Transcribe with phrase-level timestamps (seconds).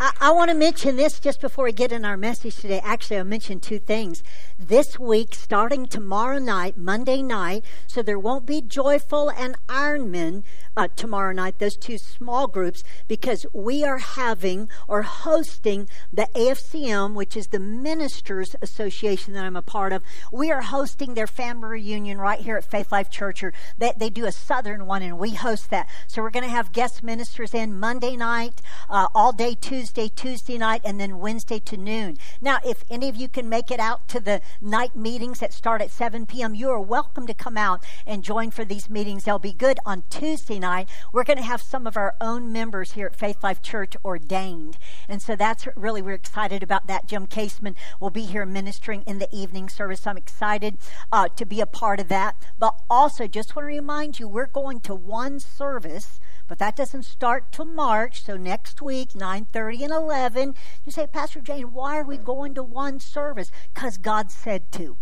[0.00, 2.80] I, I want to mention this just before we get in our message today.
[2.84, 4.22] Actually, I'll mention two things.
[4.58, 10.44] This week, starting tomorrow night, Monday night, so there won't be Joyful and Ironman
[10.76, 17.14] uh, tomorrow night, those two small groups, because we are having or hosting the AFCM,
[17.14, 20.04] which is the Ministers Association that I'm a part of.
[20.32, 23.42] We are hosting their family reunion right here at Faith Life Church.
[23.42, 25.88] Or they, they do a southern one, and we host that.
[26.06, 30.58] So we're going to have guest ministers in Monday night, uh, all day Tuesday, Tuesday
[30.58, 32.18] night, and then Wednesday to noon.
[32.40, 35.80] Now, if any of you can make it out to the night meetings that start
[35.80, 39.24] at 7 p.m., you are welcome to come out and join for these meetings.
[39.24, 40.88] They'll be good on Tuesday night.
[41.12, 44.76] We're going to have some of our own members here at Faith Life Church ordained.
[45.08, 47.06] And so that's really, we're excited about that.
[47.06, 50.06] Jim Kaseman will be here ministering in the evening service.
[50.06, 50.78] I'm excited
[51.10, 52.36] uh, to be a part of that.
[52.58, 57.04] But also, just want to remind you, we're going to one service but that doesn't
[57.04, 58.22] start till March.
[58.24, 60.54] So next week, 9:30 and 11.
[60.84, 63.52] You say, Pastor Jane, why are we going to one service?
[63.72, 64.96] Because God said to.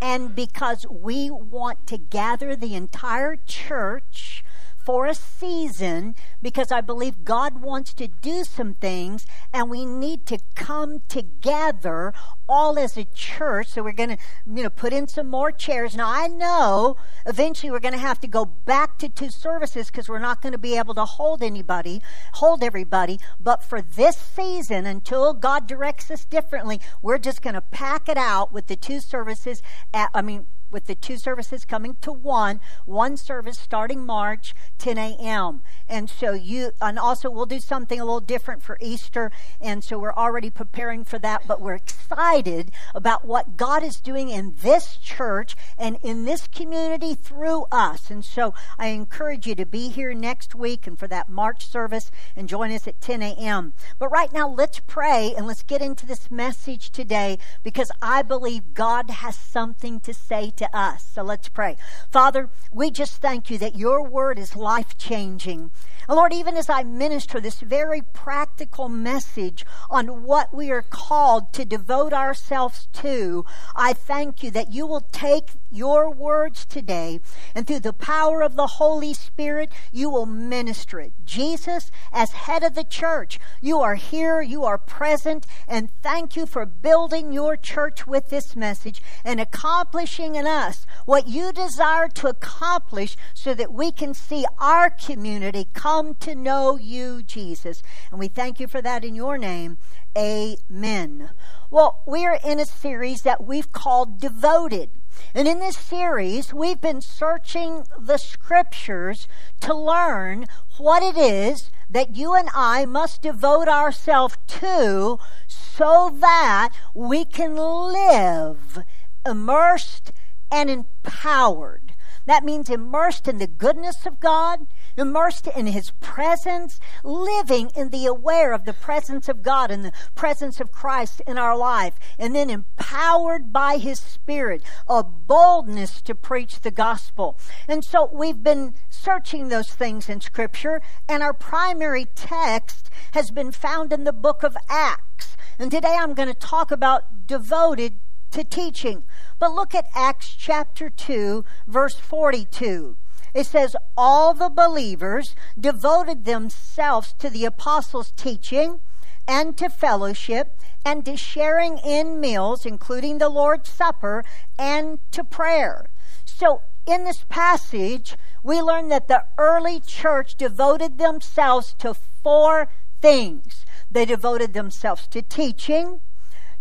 [0.00, 4.44] And because we want to gather the entire church
[4.84, 10.26] for a season because I believe God wants to do some things and we need
[10.26, 12.12] to come together
[12.48, 13.68] all as a church.
[13.68, 15.96] So we're going to, you know, put in some more chairs.
[15.96, 20.08] Now I know eventually we're going to have to go back to two services because
[20.08, 22.02] we're not going to be able to hold anybody,
[22.34, 23.18] hold everybody.
[23.38, 28.16] But for this season, until God directs us differently, we're just going to pack it
[28.16, 29.62] out with the two services.
[29.94, 34.98] At, I mean, with the two services coming to one, one service starting March, 10
[34.98, 35.62] a.m.
[35.88, 39.30] And so you, and also we'll do something a little different for Easter.
[39.60, 44.30] And so we're already preparing for that, but we're excited about what God is doing
[44.30, 48.10] in this church and in this community through us.
[48.10, 52.10] And so I encourage you to be here next week and for that March service
[52.36, 53.72] and join us at 10 a.m.
[53.98, 58.74] But right now, let's pray and let's get into this message today because I believe
[58.74, 61.04] God has something to say to to us.
[61.12, 61.76] So let's pray.
[62.10, 65.70] Father, we just thank you that your word is life changing.
[66.08, 71.64] Lord, even as I minister this very practical message on what we are called to
[71.64, 73.44] devote ourselves to,
[73.76, 77.20] I thank you that you will take your words today
[77.54, 81.12] and through the power of the Holy Spirit, you will minister it.
[81.24, 86.46] Jesus, as head of the church, you are here, you are present, and thank you
[86.46, 92.28] for building your church with this message and accomplishing in us what you desire to
[92.28, 97.82] accomplish so that we can see our community come to know you, Jesus.
[98.10, 99.78] And we thank you for that in your name.
[100.16, 101.30] Amen.
[101.70, 104.90] Well, we're in a series that we've called Devoted.
[105.34, 109.26] And in this series, we've been searching the scriptures
[109.60, 110.46] to learn
[110.78, 117.56] what it is that you and I must devote ourselves to so that we can
[117.56, 118.82] live
[119.26, 120.12] immersed
[120.52, 121.92] and empowered
[122.26, 128.06] that means immersed in the goodness of God, immersed in His presence, living in the
[128.06, 132.34] aware of the presence of God and the presence of Christ in our life, and
[132.34, 137.38] then empowered by His Spirit, a boldness to preach the gospel.
[137.66, 143.50] And so we've been searching those things in Scripture, and our primary text has been
[143.50, 145.36] found in the book of Acts.
[145.58, 147.94] And today I'm going to talk about devoted
[148.32, 149.04] to teaching.
[149.38, 152.96] But look at Acts chapter 2, verse 42.
[153.34, 158.80] It says, All the believers devoted themselves to the apostles' teaching
[159.26, 164.24] and to fellowship and to sharing in meals, including the Lord's Supper,
[164.58, 165.86] and to prayer.
[166.24, 172.68] So, in this passage, we learn that the early church devoted themselves to four
[173.00, 173.64] things.
[173.90, 176.00] They devoted themselves to teaching,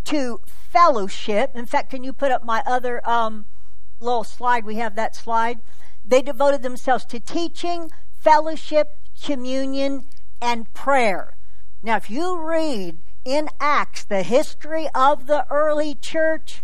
[0.05, 1.51] to fellowship.
[1.55, 3.45] In fact, can you put up my other um,
[3.99, 4.65] little slide?
[4.65, 5.59] We have that slide.
[6.03, 10.05] They devoted themselves to teaching, fellowship, communion,
[10.41, 11.35] and prayer.
[11.83, 16.63] Now, if you read in Acts the history of the early church,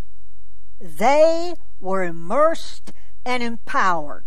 [0.79, 2.94] they were immersed
[3.25, 4.25] and empowered.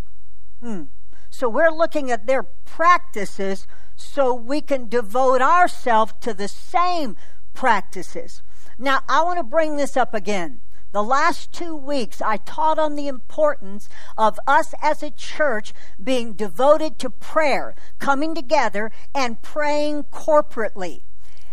[0.61, 0.85] Hmm.
[1.31, 7.17] So we're looking at their practices so we can devote ourselves to the same
[7.55, 8.43] practices.
[8.83, 10.63] Now, I want to bring this up again.
[10.93, 16.33] The last two weeks, I taught on the importance of us as a church being
[16.33, 21.03] devoted to prayer, coming together and praying corporately.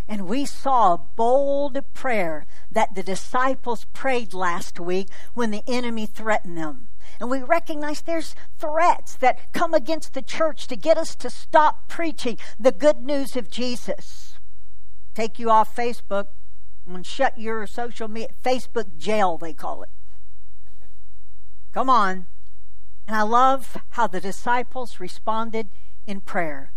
[0.08, 6.06] And we saw a bold prayer that the disciples prayed last week when the enemy
[6.06, 6.88] threatened them.
[7.20, 11.90] And we recognize there's threats that come against the church to get us to stop
[11.90, 14.40] preaching the good news of Jesus.
[15.14, 16.28] take you off Facebook
[16.96, 19.90] and shut your social media, Facebook jail, they call it.
[21.74, 22.28] Come on.
[23.08, 25.70] And I love how the disciples responded
[26.06, 26.72] in prayer.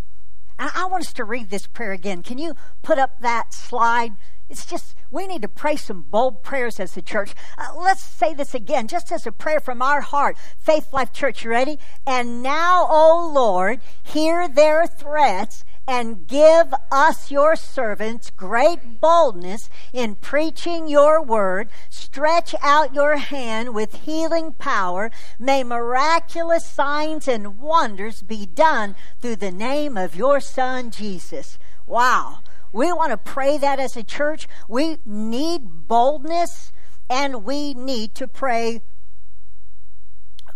[0.59, 2.23] And I want us to read this prayer again.
[2.23, 4.13] Can you put up that slide?
[4.51, 7.35] It's just, we need to pray some bold prayers as a church.
[7.57, 10.37] Uh, let's say this again, just as a prayer from our heart.
[10.59, 11.79] Faith Life Church, you ready?
[12.07, 20.15] And now, O Lord, hear their threats and give us, your servants, great boldness in
[20.15, 21.69] preaching your word.
[21.89, 25.11] Stretch out your hand with healing power.
[25.37, 31.59] May miraculous signs and wonders be done through the name of your son, Jesus.
[31.89, 32.39] Wow.
[32.73, 34.47] We want to pray that as a church.
[34.69, 36.71] We need boldness
[37.11, 38.83] and we need to pray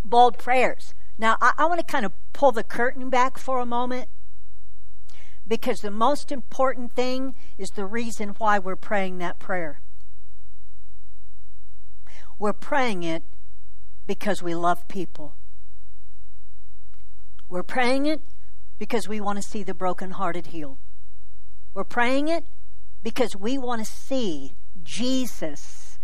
[0.04, 0.94] bold prayers.
[1.18, 4.08] Now, I, I want to kind of pull the curtain back for a moment
[5.46, 9.80] because the most important thing is the reason why we're praying that prayer.
[12.38, 13.22] We're praying it
[14.06, 15.34] because we love people.
[17.48, 18.22] We're praying it
[18.78, 20.78] because we want to see the brokenhearted healed.
[21.74, 22.44] We're praying it
[23.02, 25.98] because we want to see Jesus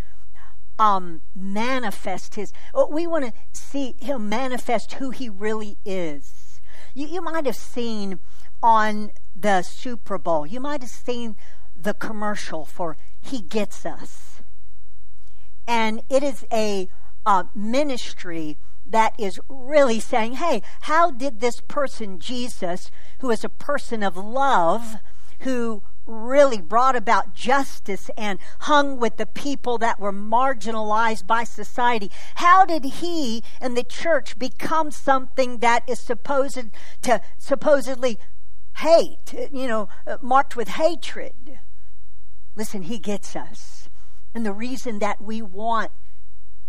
[0.79, 2.53] um, manifest his,
[2.91, 6.61] we want to see him manifest who he really is.
[6.95, 8.19] You, you might have seen
[8.62, 10.47] on the Super Bowl.
[10.47, 11.37] You might have seen
[11.75, 14.43] the commercial for He Gets Us.
[15.67, 16.89] And it is a,
[17.55, 22.91] ministry that is really saying, hey, how did this person, Jesus,
[23.21, 24.97] who is a person of love,
[25.41, 32.11] who really brought about justice and hung with the people that were marginalized by society.
[32.37, 36.59] How did he and the church become something that is supposed
[37.03, 38.19] to supposedly
[38.81, 41.59] hate, you know, uh, marked with hatred.
[42.56, 43.88] Listen, he gets us.
[44.35, 45.91] And the reason that we want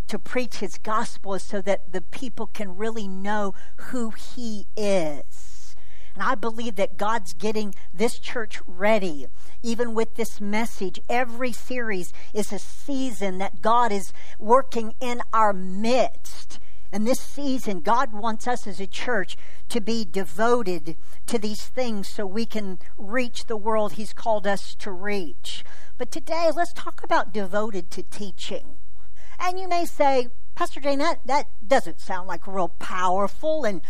[0.08, 5.76] to preach his gospel is so that the people can really know who he is.
[6.14, 9.28] And I believe that God's getting this church ready,
[9.64, 11.00] even with this message.
[11.08, 16.60] Every series is a season that God is working in our midst.
[16.92, 19.38] And this season, God wants us as a church
[19.70, 20.98] to be devoted
[21.28, 25.64] to these things so we can reach the world He's called us to reach.
[25.98, 28.76] But today, let's talk about devoted to teaching.
[29.40, 33.64] And you may say, Pastor Jane, that, that doesn't sound like real powerful.
[33.64, 33.82] And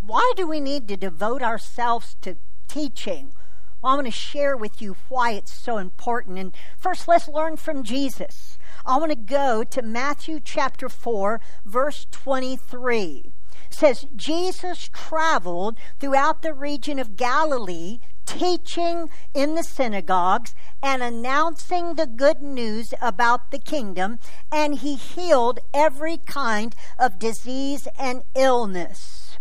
[0.00, 2.36] why do we need to devote ourselves to
[2.66, 3.32] teaching?
[3.82, 6.38] Well, I'm going to share with you why it's so important.
[6.38, 8.56] And first, let's learn from Jesus.
[8.86, 13.32] I want to go to Matthew chapter 4, verse 23.
[13.66, 21.94] It says, Jesus traveled throughout the region of Galilee, teaching in the synagogues and announcing
[21.94, 24.20] the good news about the kingdom,
[24.52, 29.38] and he healed every kind of disease and illness.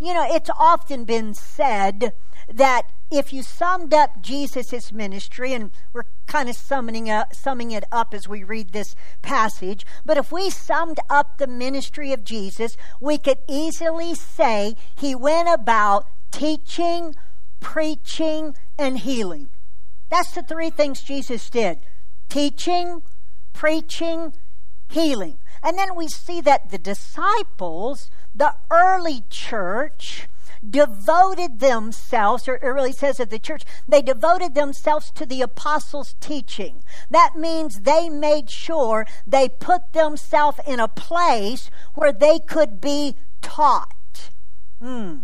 [0.00, 2.12] You know, it's often been said
[2.52, 7.84] that if you summed up Jesus' ministry, and we're kind of summing, up, summing it
[7.92, 12.76] up as we read this passage, but if we summed up the ministry of Jesus,
[13.00, 17.14] we could easily say he went about teaching,
[17.60, 19.48] preaching, and healing.
[20.10, 21.78] That's the three things Jesus did
[22.28, 23.02] teaching,
[23.52, 24.32] preaching,
[24.88, 25.38] healing.
[25.62, 30.28] And then we see that the disciples, the early church,
[30.70, 36.14] devoted themselves, or it really says of the church, they devoted themselves to the apostles'
[36.20, 36.82] teaching.
[37.10, 43.16] That means they made sure they put themselves in a place where they could be
[43.42, 44.30] taught.
[44.80, 45.18] Hmm.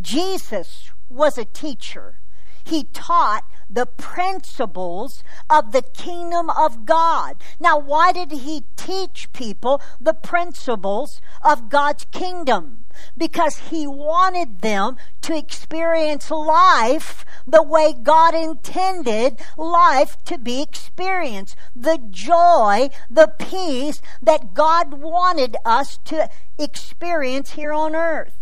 [0.00, 2.20] Jesus was a teacher.
[2.64, 7.36] He taught the principles of the kingdom of God.
[7.58, 12.79] Now, why did he teach people the principles of God's kingdom?
[13.16, 21.56] Because he wanted them to experience life the way God intended life to be experienced.
[21.74, 26.28] The joy, the peace that God wanted us to
[26.58, 28.36] experience here on earth.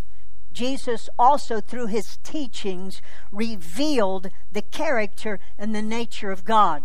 [0.52, 3.00] Jesus also, through his teachings,
[3.30, 6.82] revealed the character and the nature of God.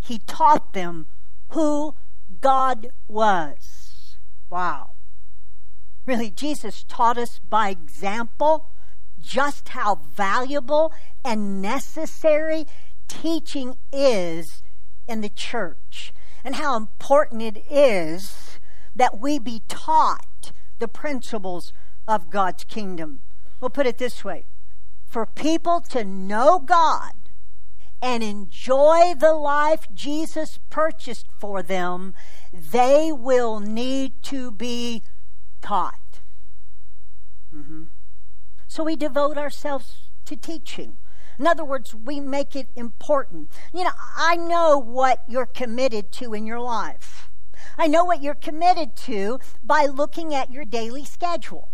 [0.00, 1.06] He taught them
[1.50, 1.94] who
[2.40, 4.16] God was.
[4.50, 4.93] Wow.
[6.06, 8.68] Really, Jesus taught us by example
[9.20, 10.92] just how valuable
[11.24, 12.66] and necessary
[13.08, 14.62] teaching is
[15.08, 16.12] in the church
[16.44, 18.58] and how important it is
[18.94, 21.72] that we be taught the principles
[22.06, 23.20] of God's kingdom.
[23.60, 24.44] We'll put it this way
[25.14, 27.12] for people to know God
[28.02, 32.14] and enjoy the life Jesus purchased for them,
[32.52, 35.02] they will need to be
[35.64, 36.20] taught.
[37.54, 37.84] Mm-hmm.
[38.68, 40.98] So we devote ourselves to teaching.
[41.38, 43.50] In other words, we make it important.
[43.72, 47.30] You know, I know what you're committed to in your life.
[47.78, 51.70] I know what you're committed to by looking at your daily schedule.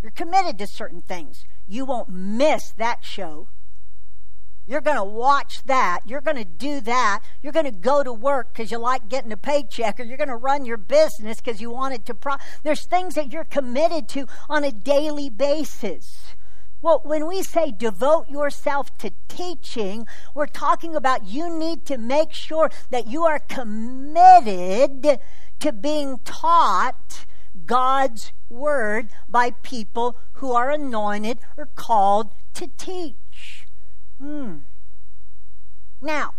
[0.00, 1.44] You're committed to certain things.
[1.66, 3.48] You won't miss that show.
[4.70, 6.02] You're going to watch that.
[6.06, 7.24] You're going to do that.
[7.42, 10.28] You're going to go to work because you like getting a paycheck, or you're going
[10.28, 12.14] to run your business because you want it to.
[12.14, 16.36] Pro- There's things that you're committed to on a daily basis.
[16.80, 22.32] Well, when we say devote yourself to teaching, we're talking about you need to make
[22.32, 25.18] sure that you are committed
[25.58, 27.26] to being taught
[27.66, 33.16] God's word by people who are anointed or called to teach.
[34.20, 34.58] Hmm.
[36.02, 36.34] Now,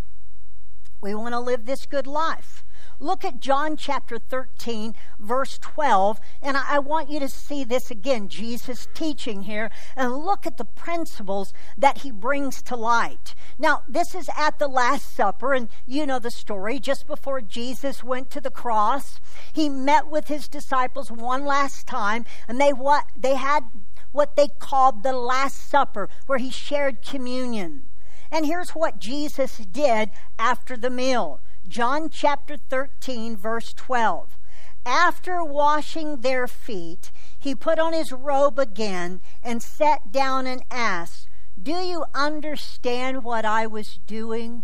[1.02, 2.64] we want to live this good life.
[3.00, 8.30] Look at John chapter 13, verse 12, and I, want you to see this again,
[8.30, 13.34] Jesus teaching here, and look at the principles that he brings to light.
[13.58, 16.80] Now, this is at the Last Supper, and you know the story.
[16.80, 19.20] Just before Jesus went to the cross,
[19.52, 23.64] he met with his disciples one last time, and they what they had
[24.12, 27.84] what they called the Last Supper, where he shared communion.
[28.32, 31.42] And here's what Jesus did after the meal.
[31.68, 34.38] John chapter 13, verse 12.
[34.86, 41.28] After washing their feet, he put on his robe again and sat down and asked,
[41.62, 44.64] Do you understand what I was doing?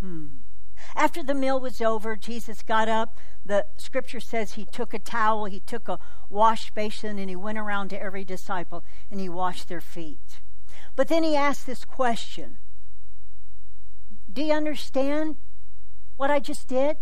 [0.00, 0.26] Hmm.
[0.94, 3.16] After the meal was over, Jesus got up.
[3.44, 7.58] The scripture says he took a towel, he took a wash basin, and he went
[7.58, 10.40] around to every disciple and he washed their feet.
[10.96, 12.58] But then he asked this question
[14.32, 15.36] Do you understand
[16.16, 16.96] what I just did?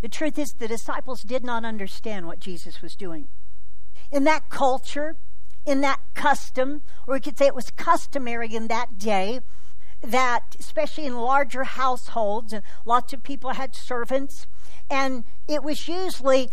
[0.00, 3.28] The truth is, the disciples did not understand what Jesus was doing.
[4.10, 5.16] In that culture,
[5.64, 9.40] in that custom, or we could say it was customary in that day,
[10.02, 14.46] that especially in larger households, and lots of people had servants,
[14.90, 16.50] and it was usually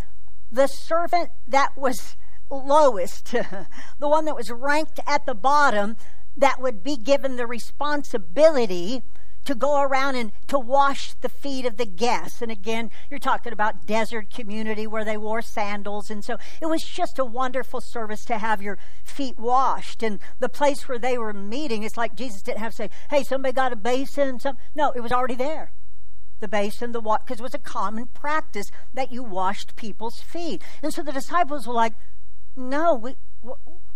[0.51, 2.15] the servant that was
[2.49, 3.31] lowest,
[3.99, 5.97] the one that was ranked at the bottom,
[6.37, 9.03] that would be given the responsibility
[9.45, 12.41] to go around and to wash the feet of the guests.
[12.41, 16.09] And again, you're talking about desert community where they wore sandals.
[16.09, 20.03] And so it was just a wonderful service to have your feet washed.
[20.03, 23.23] And the place where they were meeting, it's like Jesus didn't have to say, hey,
[23.23, 24.39] somebody got a basin?
[24.39, 25.71] Some, no, it was already there.
[26.41, 30.63] The basin, the water, because it was a common practice that you washed people's feet.
[30.81, 31.93] And so the disciples were like,
[32.55, 33.15] no, we,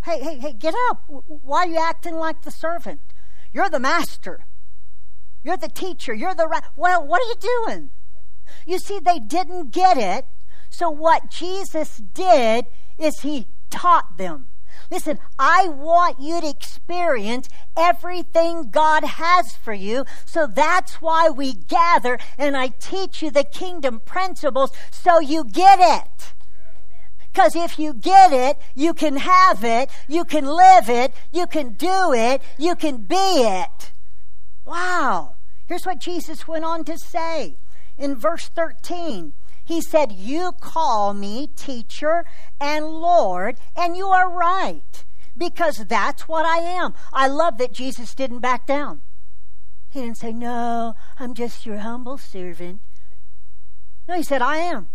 [0.04, 1.04] hey, hey, hey, get up.
[1.08, 3.02] Why are you acting like the servant?
[3.52, 4.46] You're the master.
[5.44, 6.14] You're the teacher.
[6.14, 6.64] You're the right.
[6.76, 7.90] Well, what are you doing?
[8.66, 10.26] You see, they didn't get it.
[10.70, 12.66] So what Jesus did
[12.98, 14.48] is he taught them.
[14.90, 20.06] Listen, I want you to experience everything God has for you.
[20.26, 25.80] So that's why we gather and I teach you the kingdom principles so you get
[25.80, 26.34] it.
[27.32, 31.74] Because if you get it, you can have it, you can live it, you can
[31.74, 33.92] do it, you can be it.
[34.66, 35.33] Wow.
[35.66, 37.58] Here's what Jesus went on to say
[37.98, 39.34] in verse 13.
[39.66, 42.26] He said, You call me teacher
[42.60, 45.06] and Lord, and you are right,
[45.38, 46.94] because that's what I am.
[47.14, 49.02] I love that Jesus didn't back down.
[49.90, 52.82] He didn't say, No, I'm just your humble servant.
[54.08, 54.90] No, he said, I am.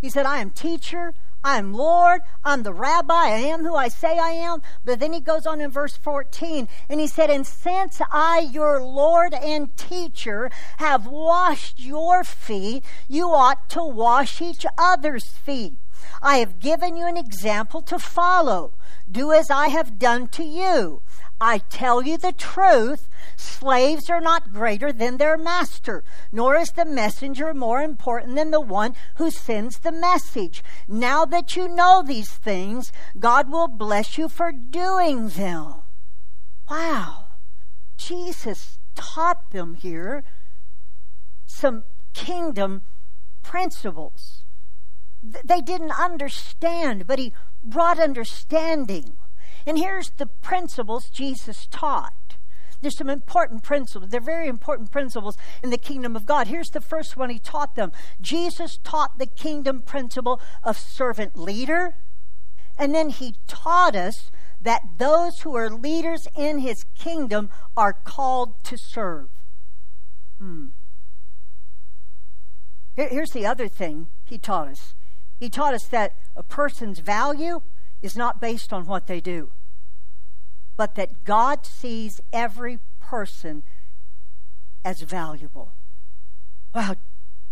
[0.00, 1.12] He said, I am teacher,
[1.50, 4.60] I'm Lord, I'm the rabbi, I am who I say I am.
[4.84, 8.82] But then he goes on in verse 14 and he said, And since I, your
[8.82, 15.78] Lord and teacher, have washed your feet, you ought to wash each other's feet.
[16.20, 18.72] I have given you an example to follow.
[19.10, 21.02] Do as I have done to you.
[21.40, 26.02] I tell you the truth, slaves are not greater than their master,
[26.32, 30.64] nor is the messenger more important than the one who sends the message.
[30.88, 35.74] Now that you know these things, God will bless you for doing them.
[36.68, 37.26] Wow.
[37.96, 40.24] Jesus taught them here
[41.46, 42.82] some kingdom
[43.42, 44.42] principles.
[45.22, 47.32] They didn't understand, but he
[47.62, 49.16] brought understanding.
[49.66, 52.36] And here's the principles Jesus taught.
[52.80, 54.10] There's some important principles.
[54.10, 56.46] They're very important principles in the kingdom of God.
[56.46, 61.96] Here's the first one he taught them Jesus taught the kingdom principle of servant leader.
[62.78, 68.62] And then he taught us that those who are leaders in his kingdom are called
[68.64, 69.28] to serve.
[70.38, 70.66] Hmm.
[72.94, 74.94] Here's the other thing he taught us
[75.38, 77.62] he taught us that a person's value
[78.02, 79.50] is not based on what they do,
[80.76, 83.62] but that God sees every person
[84.84, 85.72] as valuable.
[86.74, 86.96] Wow,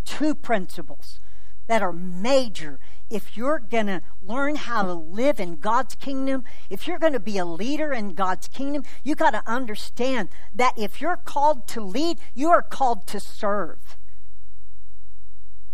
[0.05, 1.21] two principles
[1.67, 2.79] that are major
[3.09, 7.21] if you're going to learn how to live in God's kingdom, if you're going to
[7.21, 11.81] be a leader in God's kingdom, you got to understand that if you're called to
[11.81, 13.97] lead, you are called to serve.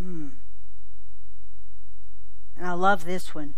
[0.02, 0.32] Mm.
[2.56, 3.54] And I love this one.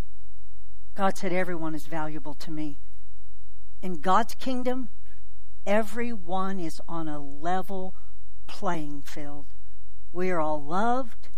[0.94, 2.78] God said, Everyone is valuable to me.
[3.82, 4.88] In God's kingdom,
[5.66, 7.94] everyone is on a level
[8.46, 9.46] playing field.
[10.12, 11.28] We are all loved,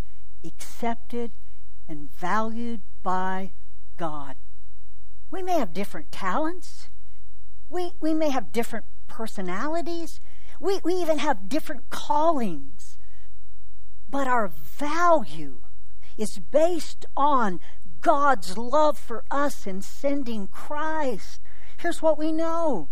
[0.45, 1.33] accepted,
[1.89, 3.53] and valued by
[3.97, 4.37] God.
[5.31, 6.89] We may have different talents.
[7.69, 10.21] We, we may have different personalities.
[10.61, 12.97] We, we even have different callings.
[14.09, 15.61] But our value
[16.17, 17.61] is based on
[18.01, 21.41] God's love for us in sending Christ.
[21.79, 22.89] Here's what we know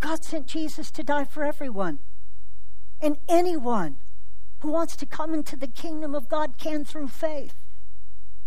[0.00, 1.98] God sent Jesus to die for everyone.
[3.00, 3.96] And anyone
[4.60, 7.54] who wants to come into the kingdom of God can through faith.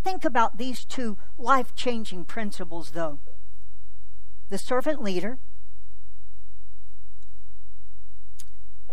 [0.03, 3.19] Think about these two life changing principles, though.
[4.49, 5.39] The servant leader,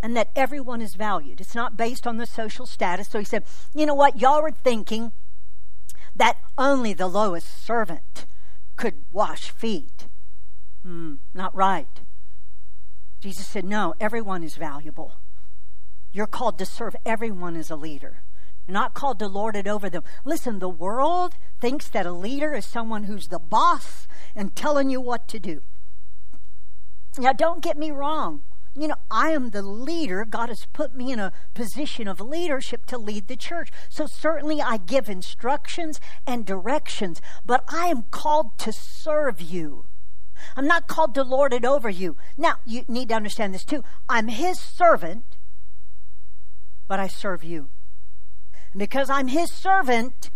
[0.02, 1.40] and that everyone is valued.
[1.40, 3.08] It's not based on the social status.
[3.08, 4.20] So he said, you know what?
[4.20, 5.12] Y'all are thinking
[6.14, 8.26] that only the lowest servant
[8.76, 10.06] could wash feet.
[10.82, 12.00] Hmm, not right.
[13.20, 15.16] Jesus said, no, everyone is valuable.
[16.12, 18.22] You're called to serve everyone as a leader.
[18.66, 20.04] You're not called to lord it over them.
[20.24, 25.00] Listen, the world thinks that a leader is someone who's the boss and telling you
[25.00, 25.62] what to do.
[27.16, 28.42] Now, don't get me wrong.
[28.78, 30.24] You know, I am the leader.
[30.24, 33.70] God has put me in a position of leadership to lead the church.
[33.88, 39.86] So certainly I give instructions and directions, but I am called to serve you.
[40.56, 42.16] I'm not called to lord it over you.
[42.36, 43.82] Now, you need to understand this too.
[44.08, 45.24] I'm his servant,
[46.86, 47.70] but I serve you.
[48.72, 50.30] And because I'm his servant,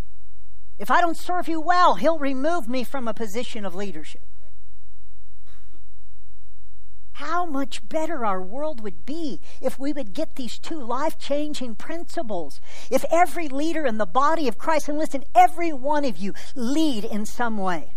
[0.81, 4.23] if I don't serve you well, he'll remove me from a position of leadership.
[7.23, 11.77] How much better our world would be if we would get these two life changing
[11.77, 12.61] principles.
[12.91, 17.05] If every leader in the body of Christ, and listen, every one of you lead
[17.05, 17.95] in some way.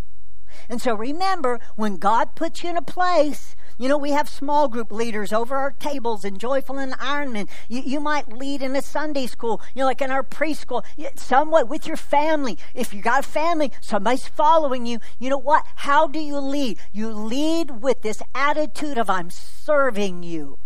[0.69, 4.67] And so remember, when God puts you in a place, you know, we have small
[4.67, 7.49] group leaders over our tables in Joyful and Ironman.
[7.67, 10.83] You, you might lead in a Sunday school, you know, like in our preschool,
[11.15, 12.57] somewhat with your family.
[12.73, 14.99] If you got a family, somebody's following you.
[15.19, 15.65] You know what?
[15.75, 16.77] How do you lead?
[16.91, 20.59] You lead with this attitude of, I'm serving you.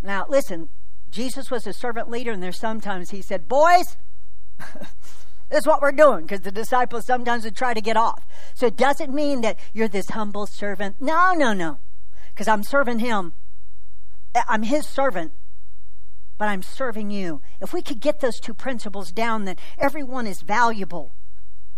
[0.00, 0.68] Now, listen,
[1.10, 3.96] Jesus was a servant leader, and there's sometimes he said, Boys,
[5.48, 8.26] This is what we're doing because the disciples sometimes would try to get off.
[8.54, 10.96] So it doesn't mean that you're this humble servant.
[11.00, 11.78] No, no, no.
[12.34, 13.32] Because I'm serving him.
[14.48, 15.32] I'm his servant,
[16.36, 17.40] but I'm serving you.
[17.60, 21.12] If we could get those two principles down, that everyone is valuable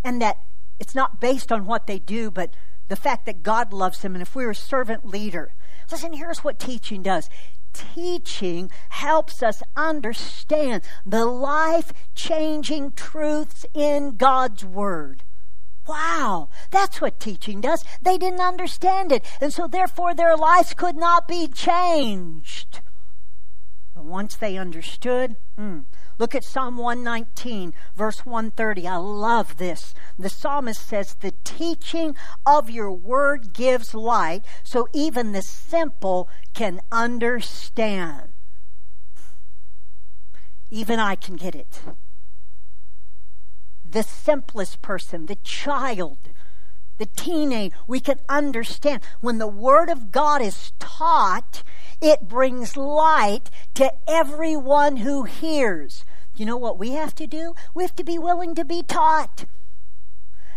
[0.05, 0.39] and that
[0.79, 2.53] it's not based on what they do, but
[2.89, 4.15] the fact that God loves them.
[4.15, 5.55] And if we're a servant leader,
[5.91, 7.31] listen, here's what teaching does
[7.73, 15.23] teaching helps us understand the life changing truths in God's Word.
[15.87, 17.85] Wow, that's what teaching does.
[18.01, 22.81] They didn't understand it, and so therefore their lives could not be changed.
[24.01, 25.81] But once they understood, hmm,
[26.19, 28.89] Look at Psalm 119, verse 130.
[28.89, 29.95] I love this.
[30.19, 36.81] The psalmist says, The teaching of your word gives light, so even the simple can
[36.91, 38.33] understand.
[40.71, 41.83] Even I can get it.
[43.85, 46.31] The simplest person, the child,
[47.01, 49.03] the teenage, we can understand.
[49.21, 51.65] When the Word of God is taught,
[52.01, 56.05] it brings light to everyone who hears.
[56.37, 57.55] You know what we have to do?
[57.75, 59.47] We have to be willing to be taught.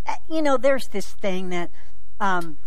[0.05, 1.71] Uh, you know, there's this thing that
[2.19, 2.57] um,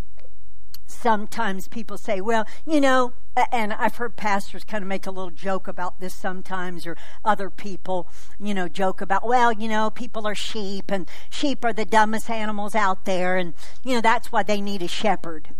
[0.86, 3.12] sometimes people say, well, you know,
[3.52, 7.50] and I've heard pastors kind of make a little joke about this sometimes, or other
[7.50, 11.84] people, you know, joke about, well, you know, people are sheep, and sheep are the
[11.84, 15.50] dumbest animals out there, and, you know, that's why they need a shepherd.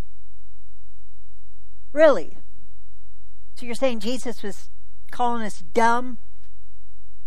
[1.93, 2.39] Really?
[3.55, 4.71] So you're saying Jesus was
[5.11, 6.19] calling us dumb?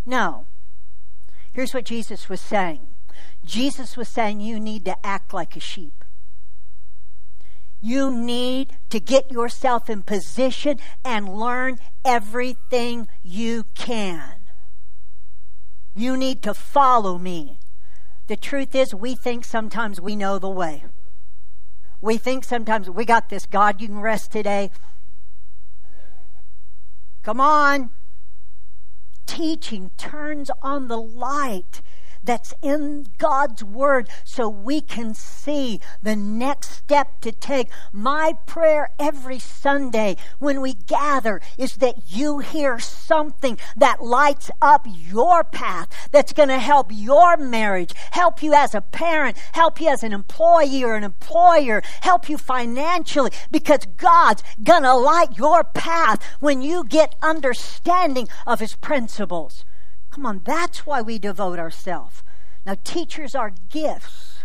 [0.05, 0.45] No.
[1.51, 2.87] Here's what Jesus was saying
[3.43, 5.98] Jesus was saying you need to act like a sheep.
[7.81, 14.33] You need to get yourself in position and learn everything you can.
[15.95, 17.59] You need to follow me.
[18.27, 20.83] The truth is, we think sometimes we know the way.
[22.01, 23.45] We think sometimes we got this.
[23.45, 24.71] God, you can rest today.
[27.23, 27.89] Come on.
[29.25, 31.81] Teaching turns on the light
[32.29, 37.69] that's in God's Word so we can see the next step to take.
[37.91, 44.85] My prayer every Sunday when we gather is that you hear something that lights up
[44.87, 49.87] your path, that's going to help your marriage, help you as a parent, help you
[49.87, 55.63] as an employee or an employer, help you financially, because God's going to light your
[55.63, 59.65] path when you get understanding of His principles.
[60.19, 62.23] Come on, that's why we devote ourselves.
[62.65, 64.43] Now, teachers are gifts.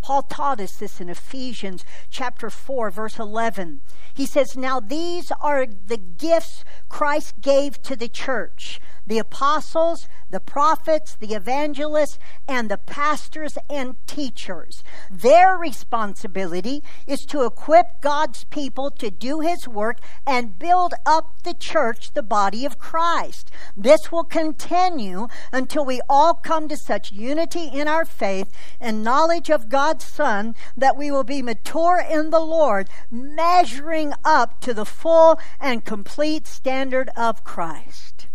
[0.00, 3.80] Paul taught us this in Ephesians chapter 4, verse 11.
[4.14, 10.40] He says, Now these are the gifts Christ gave to the church the apostles, the
[10.40, 14.82] prophets, the evangelists, and the pastors and teachers.
[15.10, 21.54] Their responsibility is to equip God's people to do His work and build up the
[21.54, 23.50] church, the body of Christ.
[23.76, 29.50] This will continue until we all come to such unity in our faith and knowledge
[29.50, 34.84] of God's Son that we will be mature in the Lord, measuring up to the
[34.84, 38.26] full and complete standard of Christ.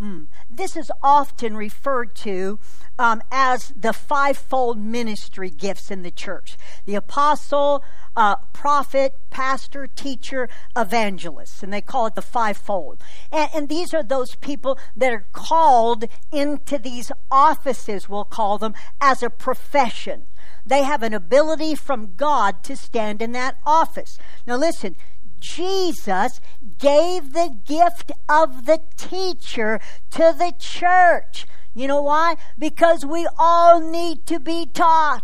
[0.00, 0.26] Mm.
[0.50, 2.58] This is often referred to
[2.98, 7.82] um, as the fivefold ministry gifts in the church the apostle,
[8.14, 11.62] uh, prophet, pastor, teacher, evangelist.
[11.62, 13.02] And they call it the fivefold.
[13.32, 18.74] And, and these are those people that are called into these offices, we'll call them,
[19.00, 20.24] as a profession.
[20.64, 24.18] They have an ability from God to stand in that office.
[24.46, 24.96] Now, listen,
[25.40, 26.40] Jesus
[26.78, 31.46] gave the gift of the teacher to the church.
[31.74, 32.36] You know why?
[32.58, 35.22] Because we all need to be taught.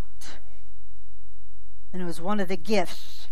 [1.92, 3.28] And it was one of the gifts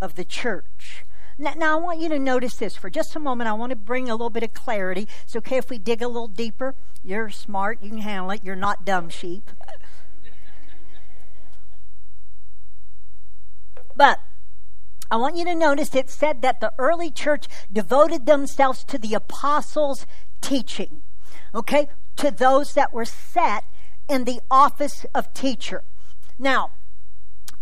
[0.00, 1.04] of the church.
[1.38, 3.48] Now, now, I want you to notice this for just a moment.
[3.48, 5.08] I want to bring a little bit of clarity.
[5.24, 6.74] It's okay if we dig a little deeper.
[7.02, 7.82] You're smart.
[7.82, 8.44] You can handle it.
[8.44, 9.50] You're not dumb sheep.
[13.96, 14.20] but
[15.10, 19.14] I want you to notice it said that the early church devoted themselves to the
[19.14, 20.06] apostles'
[20.40, 21.02] teaching,
[21.54, 23.64] okay, to those that were set
[24.08, 25.82] in the office of teacher.
[26.38, 26.70] Now,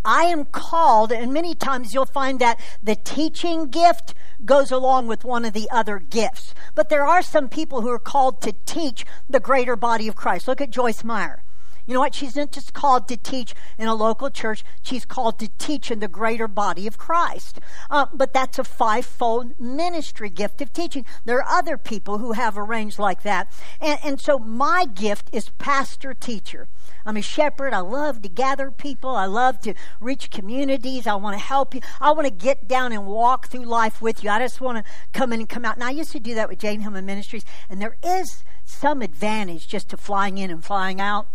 [0.04, 5.24] I am called, and many times you'll find that the teaching gift goes along with
[5.24, 6.54] one of the other gifts.
[6.74, 10.48] But there are some people who are called to teach the greater body of Christ.
[10.48, 11.42] Look at Joyce Meyer.
[11.88, 12.14] You know what?
[12.14, 16.00] She's not just called to teach in a local church, she's called to teach in
[16.00, 17.60] the greater body of Christ.
[17.88, 21.06] Uh, but that's a fivefold ministry gift of teaching.
[21.24, 23.50] There are other people who have a range like that.
[23.80, 26.68] And, and so my gift is pastor teacher.
[27.06, 27.72] I'm a shepherd.
[27.72, 29.16] I love to gather people.
[29.16, 31.06] I love to reach communities.
[31.06, 31.80] I want to help you.
[32.02, 34.28] I want to get down and walk through life with you.
[34.28, 35.78] I just want to come in and come out.
[35.78, 39.66] Now, I used to do that with Jane Hillman Ministries, and there is some advantage
[39.66, 41.28] just to flying in and flying out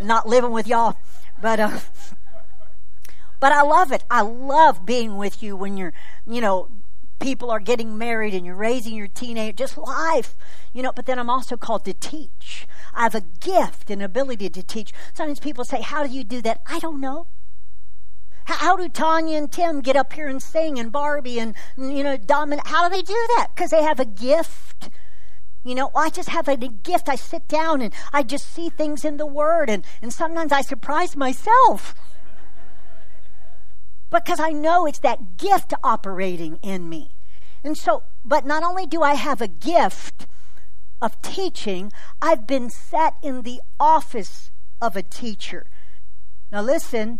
[0.00, 0.96] not living with y'all.
[1.40, 1.78] But, uh,
[3.40, 4.04] but I love it.
[4.10, 5.92] I love being with you when you're,
[6.26, 6.70] you know,
[7.18, 10.36] people are getting married and you're raising your teenage, just life,
[10.72, 10.92] you know.
[10.92, 12.66] But then I'm also called to teach.
[12.94, 14.92] I have a gift and ability to teach.
[15.14, 16.60] Sometimes people say, How do you do that?
[16.66, 17.26] I don't know.
[18.46, 22.16] How do Tanya and Tim get up here and sing and Barbie and, you know,
[22.16, 22.64] Dominic?
[22.68, 23.48] How do they do that?
[23.54, 24.88] Because they have a gift
[25.66, 27.08] you know, I just have a gift.
[27.08, 30.62] I sit down and I just see things in the Word, and, and sometimes I
[30.62, 31.94] surprise myself.
[34.10, 37.10] because I know it's that gift operating in me.
[37.64, 40.28] And so, but not only do I have a gift
[41.02, 45.66] of teaching, I've been set in the office of a teacher.
[46.52, 47.18] Now, listen,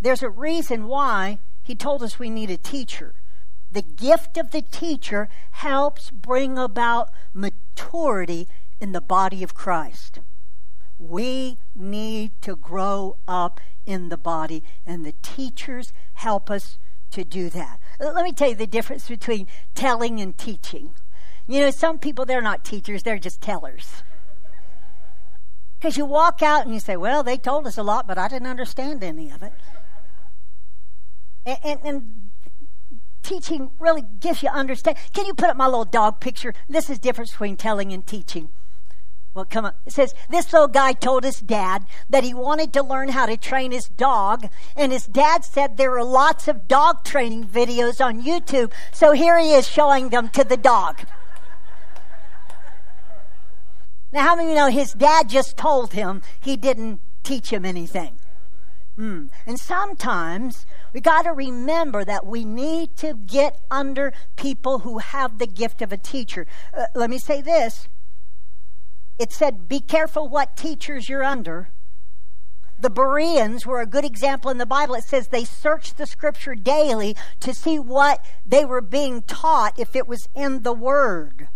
[0.00, 3.14] there's a reason why he told us we need a teacher
[3.70, 8.48] the gift of the teacher helps bring about maturity
[8.80, 10.20] in the body of Christ.
[10.98, 16.78] We need to grow up in the body, and the teachers help us
[17.12, 17.80] to do that.
[17.98, 20.94] Let me tell you the difference between telling and teaching.
[21.46, 24.02] You know, some people, they're not teachers, they're just tellers.
[25.78, 28.28] Because you walk out and you say, well, they told us a lot, but I
[28.28, 29.52] didn't understand any of it.
[31.46, 32.29] And, and, and
[33.22, 34.96] teaching really gives you understand.
[35.12, 36.54] Can you put up my little dog picture?
[36.68, 38.50] This is difference between telling and teaching.
[39.32, 39.74] Well, come on.
[39.86, 43.36] It says, this little guy told his dad that he wanted to learn how to
[43.36, 48.22] train his dog, and his dad said there are lots of dog training videos on
[48.22, 51.02] YouTube, so here he is showing them to the dog.
[54.12, 57.64] now, how many of you know his dad just told him he didn't teach him
[57.64, 58.18] anything?
[58.98, 59.30] Mm.
[59.46, 65.38] And sometimes we got to remember that we need to get under people who have
[65.38, 66.46] the gift of a teacher.
[66.76, 67.88] Uh, let me say this
[69.18, 71.68] it said, Be careful what teachers you're under.
[72.78, 74.94] The Bereans were a good example in the Bible.
[74.94, 79.94] It says they searched the scripture daily to see what they were being taught, if
[79.94, 81.48] it was in the Word.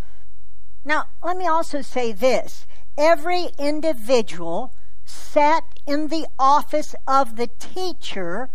[0.84, 2.66] Now, let me also say this
[2.98, 4.74] every individual
[5.06, 8.50] set in the office of the teacher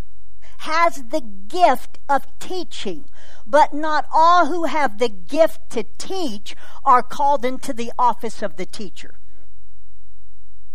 [0.60, 3.06] has the gift of teaching,
[3.48, 8.58] but not all who have the gift to teach are called into the office of
[8.58, 9.16] the teacher.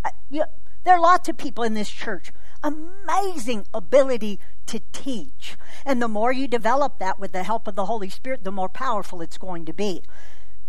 [0.03, 5.57] Uh, there are lots of people in this church, amazing ability to teach.
[5.85, 8.71] And the more you develop that with the help of the Holy Spirit, the more
[8.71, 10.03] powerful it's going to be.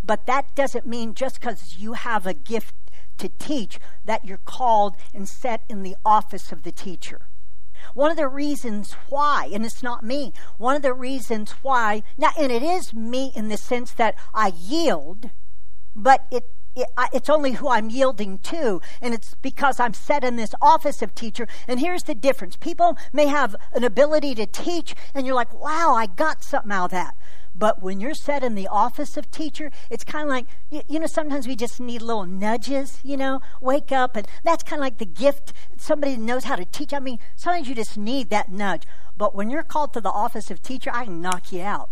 [0.03, 2.75] But that doesn't mean just because you have a gift
[3.17, 7.27] to teach that you're called and set in the office of the teacher.
[7.93, 12.31] One of the reasons why, and it's not me, one of the reasons why, now,
[12.37, 15.29] and it is me in the sense that I yield,
[15.95, 16.45] but it
[16.75, 21.01] it, it's only who I'm yielding to, and it's because I'm set in this office
[21.01, 21.47] of teacher.
[21.67, 25.93] And here's the difference people may have an ability to teach, and you're like, wow,
[25.95, 27.15] I got something out of that.
[27.57, 30.99] But when you're set in the office of teacher, it's kind of like, you, you,
[30.99, 34.17] know, sometimes we just need little nudges, you know, wake up.
[34.17, 35.53] And that's kind of like the gift.
[35.77, 36.93] Somebody knows how to teach.
[36.93, 38.83] I mean, sometimes you just need that nudge.
[39.15, 41.89] But when you're called to the office of teacher, I can knock you out.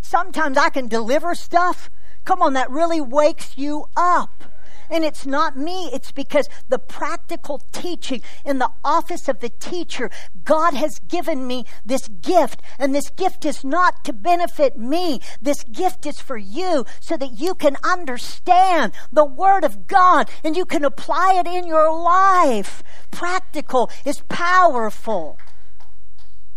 [0.00, 1.90] sometimes I can deliver stuff.
[2.24, 4.44] Come on, that really wakes you up.
[4.90, 10.10] And it's not me, it's because the practical teaching in the office of the teacher,
[10.44, 12.60] God has given me this gift.
[12.78, 15.20] And this gift is not to benefit me.
[15.40, 20.56] This gift is for you so that you can understand the Word of God and
[20.56, 22.82] you can apply it in your life.
[23.10, 25.38] Practical is powerful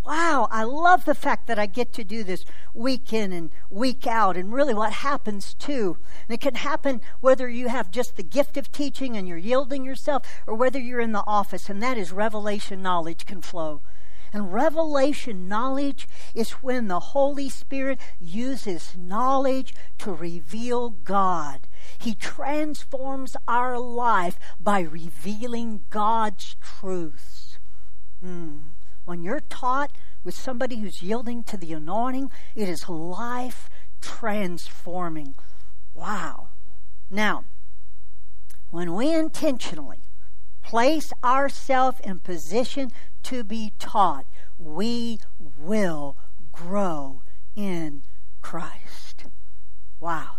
[0.06, 4.06] wow, I love the fact that I get to do this week in and week
[4.06, 5.98] out, and really what happens too.
[6.28, 9.86] And it can happen whether you have just the gift of teaching and you're yielding
[9.86, 13.82] yourself, or whether you're in the office, and that is revelation knowledge can flow.
[14.34, 21.68] And revelation knowledge is when the Holy Spirit uses knowledge to reveal God.
[22.00, 27.60] He transforms our life by revealing God's truths.
[28.26, 28.73] Mm.
[29.06, 29.92] When you're taught
[30.24, 33.70] with somebody who's yielding to the anointing, it is life
[34.02, 35.36] transforming.
[35.94, 36.50] Wow.
[37.10, 37.46] Now,
[38.72, 40.00] when we intentionally
[40.62, 42.92] place ourselves in position
[43.24, 44.26] to be taught,
[44.58, 46.18] we will
[46.52, 47.22] grow
[47.56, 48.04] in
[48.42, 49.26] Christ.
[50.00, 50.38] Wow.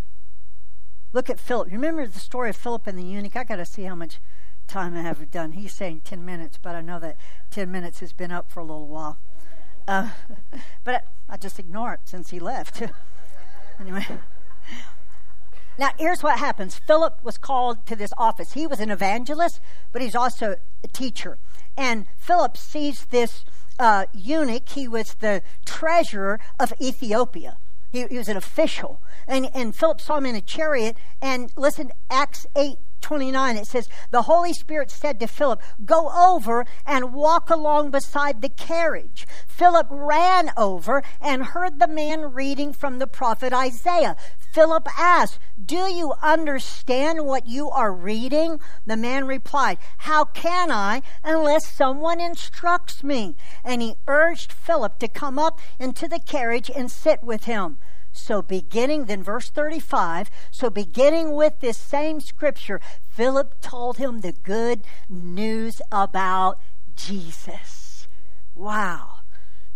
[1.13, 1.71] Look at Philip.
[1.71, 3.37] Remember the story of Philip and the eunuch?
[3.37, 4.19] I got to see how much
[4.67, 5.53] time I have done.
[5.53, 7.17] He's saying 10 minutes, but I know that
[7.51, 9.19] 10 minutes has been up for a little while.
[9.87, 10.11] Uh,
[10.85, 12.83] but I, just ignore it since he left.
[13.81, 14.07] anyway.
[15.79, 18.53] Now, here's what happens Philip was called to this office.
[18.53, 19.61] He was an evangelist,
[19.93, 21.39] but he's also a teacher.
[21.77, 23.45] And Philip sees this
[23.79, 27.57] uh, eunuch, he was the treasurer of Ethiopia.
[27.91, 29.01] He, he was an official.
[29.27, 30.97] And, and Philip saw him in a chariot.
[31.21, 36.65] And listen, Acts 8 29, it says, The Holy Spirit said to Philip, Go over
[36.87, 39.27] and walk along beside the carriage.
[39.47, 44.17] Philip ran over and heard the man reading from the prophet Isaiah.
[44.55, 48.59] Philip asked, Do you understand what you are reading?
[48.87, 53.37] The man replied, How can I unless someone instructs me?
[53.63, 57.77] And he urged Philip to come up into the carriage and sit with him.
[58.17, 64.33] So, beginning, then verse 35, so beginning with this same scripture, Philip told him the
[64.33, 66.61] good news about
[66.95, 68.07] Jesus.
[68.55, 69.17] Wow.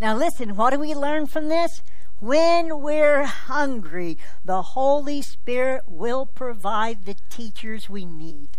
[0.00, 1.82] Now, listen, what do we learn from this?
[2.20, 8.57] When we're hungry, the Holy Spirit will provide the teachers we need.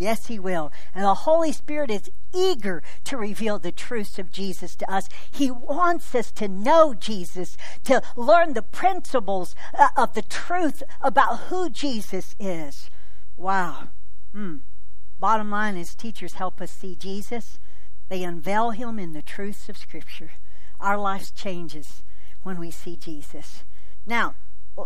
[0.00, 0.72] Yes, He will.
[0.94, 5.10] And the Holy Spirit is eager to reveal the truths of Jesus to us.
[5.30, 11.36] He wants us to know Jesus, to learn the principles uh, of the truth about
[11.48, 12.88] who Jesus is.
[13.36, 13.88] Wow.
[14.34, 14.60] Mm.
[15.18, 17.58] Bottom line is, teachers help us see Jesus.
[18.08, 20.30] They unveil him in the truths of Scripture.
[20.80, 22.02] Our life changes
[22.42, 23.64] when we see Jesus.
[24.06, 24.34] Now,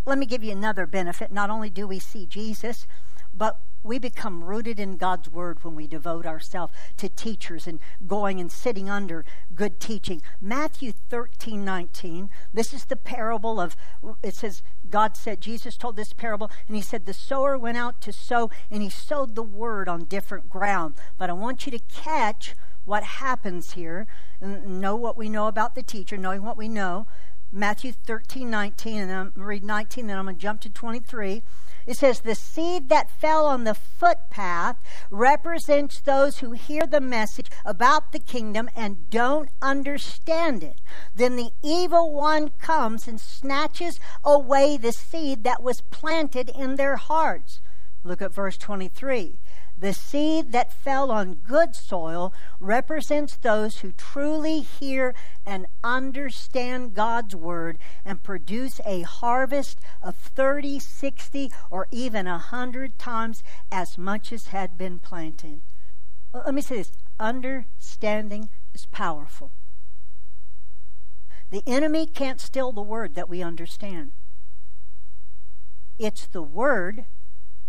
[0.04, 1.30] let me give you another benefit.
[1.30, 2.88] Not only do we see Jesus,
[3.32, 8.40] but we become rooted in God's word when we devote ourselves to teachers and going
[8.40, 10.22] and sitting under good teaching.
[10.40, 13.76] Matthew 13, 19, this is the parable of,
[14.22, 18.00] it says, God said, Jesus told this parable, and he said, The sower went out
[18.02, 20.94] to sow, and he sowed the word on different ground.
[21.18, 24.06] But I want you to catch what happens here,
[24.40, 27.06] know what we know about the teacher, knowing what we know.
[27.54, 30.68] Matthew 13, 19, and I'm going to read 19, then I'm going to jump to
[30.68, 31.42] 23.
[31.86, 34.76] It says, The seed that fell on the footpath
[35.10, 40.80] represents those who hear the message about the kingdom and don't understand it.
[41.14, 46.96] Then the evil one comes and snatches away the seed that was planted in their
[46.96, 47.60] hearts.
[48.02, 49.38] Look at verse 23.
[49.84, 57.36] The seed that fell on good soil represents those who truly hear and understand God's
[57.36, 64.46] word and produce a harvest of 30, 60, or even 100 times as much as
[64.46, 65.60] had been planted.
[66.32, 69.50] Let me say this understanding is powerful.
[71.50, 74.12] The enemy can't steal the word that we understand.
[75.98, 77.04] It's the word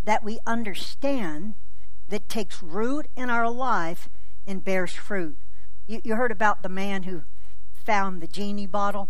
[0.05, 1.55] that we understand
[2.09, 4.09] that takes root in our life
[4.45, 5.37] and bears fruit.
[5.87, 7.23] You, you heard about the man who
[7.73, 9.09] found the genie bottle?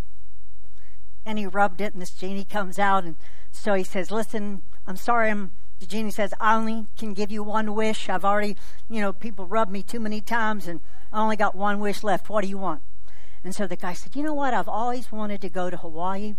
[1.26, 3.16] And he rubbed it and this genie comes out and
[3.52, 7.42] so he says listen i'm sorry i'm the genie says i only can give you
[7.42, 8.10] one wish.
[8.10, 8.56] I've already
[8.90, 10.82] you know people rubbed me too many times and
[11.12, 12.30] i only got one wish left.
[12.30, 12.82] What do you want?
[13.44, 14.54] And so the guy said you know what?
[14.54, 16.36] I've always wanted to go to hawaii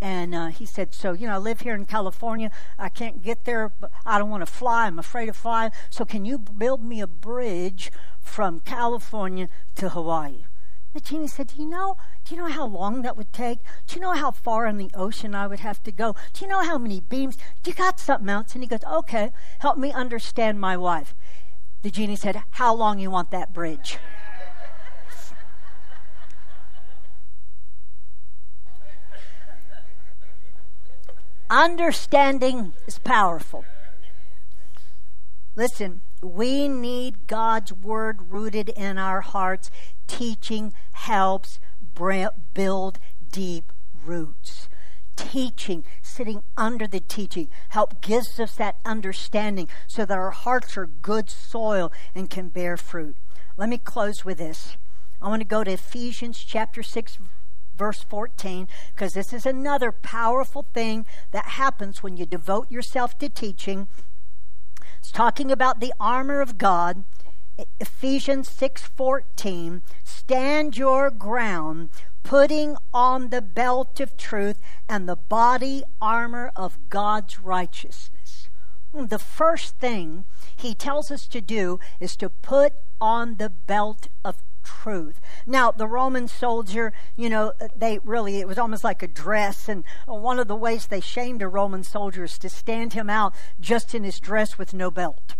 [0.00, 2.50] and uh, he said, So, you know, I live here in California.
[2.78, 4.86] I can't get there, but I don't want to fly.
[4.86, 5.72] I'm afraid of flying.
[5.90, 10.44] So, can you build me a bridge from California to Hawaii?
[10.92, 11.96] The genie said, Do you know?
[12.24, 13.58] Do you know how long that would take?
[13.86, 16.14] Do you know how far in the ocean I would have to go?
[16.32, 17.36] Do you know how many beams?
[17.62, 18.54] Do you got something else?
[18.54, 21.14] And he goes, Okay, help me understand my wife.
[21.82, 23.98] The genie said, How long you want that bridge?
[31.50, 33.64] Understanding is powerful.
[35.56, 39.70] Listen, we need God's word rooted in our hearts.
[40.06, 41.60] Teaching helps
[42.54, 42.98] build
[43.30, 43.72] deep
[44.04, 44.68] roots.
[45.16, 50.86] Teaching, sitting under the teaching, help gives us that understanding so that our hearts are
[50.86, 53.16] good soil and can bear fruit.
[53.56, 54.76] Let me close with this.
[55.22, 57.18] I want to go to Ephesians chapter 6
[57.76, 63.28] verse 14, because this is another powerful thing that happens when you devote yourself to
[63.28, 63.88] teaching.
[64.98, 67.04] It's talking about the armor of God.
[67.78, 71.90] Ephesians 6:14 stand your ground
[72.24, 78.48] putting on the belt of truth and the body armor of God's righteousness.
[78.92, 80.24] The first thing
[80.56, 85.20] he tells us to do is to put on the belt of truth.
[85.46, 89.68] Now, the Roman soldier, you know, they really, it was almost like a dress.
[89.68, 93.34] And one of the ways they shamed a Roman soldier is to stand him out
[93.60, 95.36] just in his dress with no belt.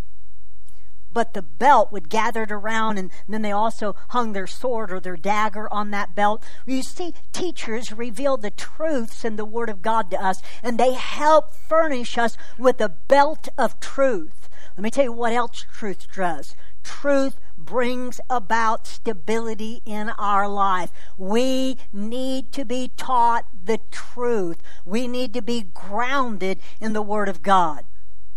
[1.11, 4.99] But the belt would gather it around, and then they also hung their sword or
[4.99, 6.43] their dagger on that belt.
[6.65, 10.91] You see, teachers reveal the truths in the Word of God to us, and they
[10.91, 14.49] help furnish us with a belt of truth.
[14.75, 16.53] Let me tell you what else truth does.
[16.83, 20.91] Truth brings about stability in our life.
[21.17, 24.61] We need to be taught the truth.
[24.85, 27.85] We need to be grounded in the Word of God.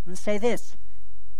[0.07, 0.77] And say this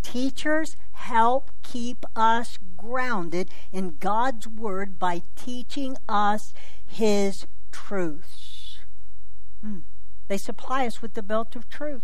[0.03, 6.53] teachers help keep us grounded in God's Word by teaching us
[6.87, 8.79] His truths.
[9.63, 9.81] Hmm.
[10.29, 12.03] They supply us with the belt of truth.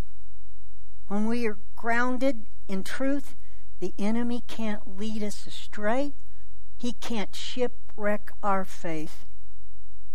[1.08, 3.36] When we are grounded in truth,
[3.80, 6.12] the enemy can't lead us astray.
[6.78, 9.26] He can't shipwreck our faith.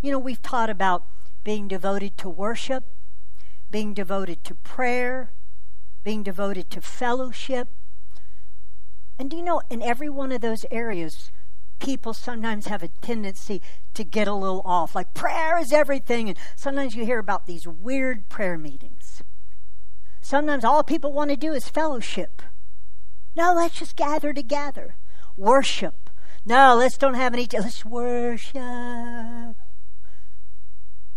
[0.01, 1.05] You know, we've taught about
[1.43, 2.83] being devoted to worship,
[3.69, 5.31] being devoted to prayer,
[6.03, 7.67] being devoted to fellowship.
[9.17, 11.31] And do you know, in every one of those areas,
[11.79, 13.61] people sometimes have a tendency
[13.93, 14.95] to get a little off.
[14.95, 16.29] Like prayer is everything.
[16.29, 19.23] And sometimes you hear about these weird prayer meetings.
[20.21, 22.41] Sometimes all people want to do is fellowship.
[23.35, 24.95] No, let's just gather together.
[25.37, 26.09] Worship.
[26.45, 27.47] No, let's don't have any.
[27.51, 29.55] Let's worship.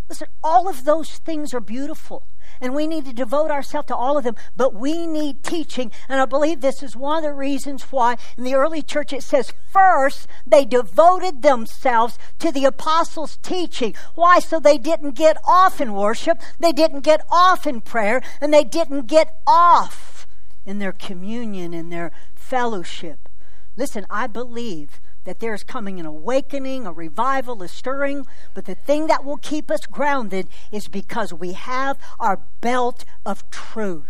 [0.08, 2.26] Listen, all of those things are beautiful.
[2.60, 5.90] And we need to devote ourselves to all of them, but we need teaching.
[6.08, 9.22] And I believe this is one of the reasons why in the early church it
[9.22, 13.94] says first they devoted themselves to the apostles' teaching.
[14.14, 14.38] Why?
[14.38, 18.64] So they didn't get off in worship, they didn't get off in prayer, and they
[18.64, 20.26] didn't get off
[20.64, 23.28] in their communion and their fellowship.
[23.76, 28.26] Listen, I believe that there's coming an awakening, a revival, a stirring.
[28.54, 33.48] But the thing that will keep us grounded is because we have our belt of
[33.50, 34.06] truth.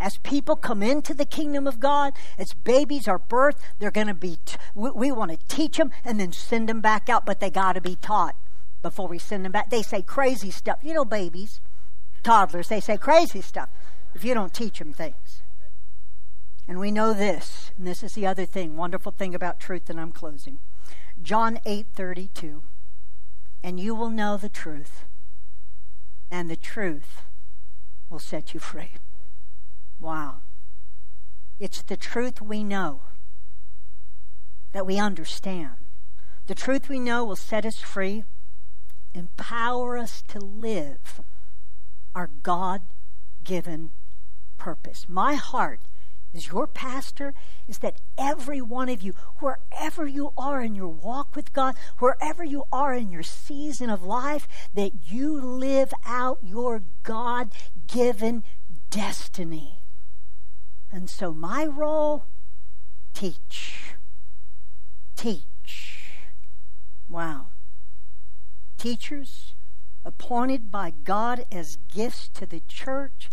[0.00, 4.14] As people come into the kingdom of God, as babies are birthed, they're going to
[4.14, 7.40] be, t- we, we want to teach them and then send them back out, but
[7.40, 8.34] they got to be taught
[8.80, 9.68] before we send them back.
[9.68, 10.78] They say crazy stuff.
[10.82, 11.60] You know, babies,
[12.22, 13.68] toddlers, they say crazy stuff
[14.14, 15.42] if you don't teach them things.
[16.68, 20.00] And we know this, and this is the other thing, wonderful thing about truth, and
[20.00, 20.58] I'm closing.
[21.20, 22.62] John 8 32.
[23.62, 25.04] And you will know the truth,
[26.30, 27.22] and the truth
[28.08, 28.92] will set you free.
[30.00, 30.36] Wow.
[31.58, 33.02] It's the truth we know
[34.72, 35.74] that we understand.
[36.46, 38.24] The truth we know will set us free,
[39.12, 41.20] empower us to live
[42.14, 42.82] our God
[43.44, 43.90] given
[44.60, 45.06] purpose.
[45.08, 45.80] My heart
[46.32, 47.34] as your pastor
[47.66, 52.44] is that every one of you, wherever you are in your walk with God, wherever
[52.44, 57.50] you are in your season of life, that you live out your God
[57.88, 58.44] given
[58.90, 59.80] destiny.
[60.92, 62.26] And so, my role
[63.14, 63.94] teach.
[65.16, 66.02] Teach.
[67.08, 67.46] Wow.
[68.78, 69.54] Teachers
[70.04, 73.30] appointed by God as gifts to the church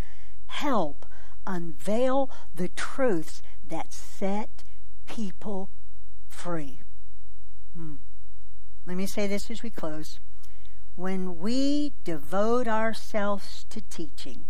[0.47, 1.05] help
[1.47, 4.63] unveil the truths that set
[5.07, 5.71] people
[6.27, 6.81] free.
[7.75, 7.95] Hmm.
[8.85, 10.19] Let me say this as we close.
[10.95, 14.45] When we devote ourselves to teaching,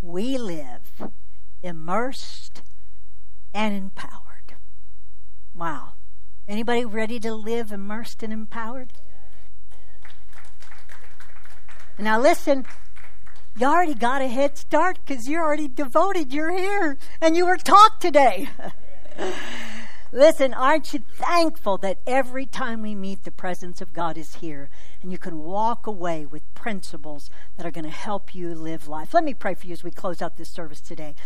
[0.00, 1.10] we live
[1.62, 2.62] immersed
[3.52, 4.56] and empowered.
[5.54, 5.94] Wow.
[6.48, 8.92] Anybody ready to live immersed and empowered?
[11.98, 12.66] Now listen,
[13.56, 16.32] you already got a head start because you're already devoted.
[16.32, 18.50] You're here and you were taught today.
[20.12, 24.70] Listen, aren't you thankful that every time we meet, the presence of God is here
[25.02, 29.12] and you can walk away with principles that are going to help you live life?
[29.12, 31.16] Let me pray for you as we close out this service today.